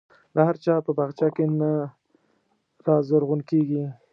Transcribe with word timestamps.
د 0.33 0.37
هر 0.47 0.55
چا 0.63 0.73
په 0.85 0.91
باغچه 0.97 1.27
کې 1.35 1.45
نه 1.59 1.71
رازرغون 2.87 3.39
کېږي. 3.49 3.83